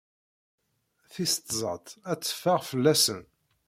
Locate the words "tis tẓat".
1.11-1.85